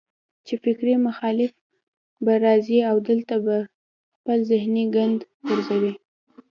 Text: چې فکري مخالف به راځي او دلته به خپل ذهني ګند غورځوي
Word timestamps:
چې 0.45 0.53
فکري 0.63 0.95
مخالف 1.07 1.51
به 2.25 2.33
راځي 2.45 2.79
او 2.89 2.95
دلته 3.09 3.35
به 3.45 3.57
خپل 4.17 4.39
ذهني 4.51 4.85
ګند 4.95 5.19
غورځوي 5.47 5.93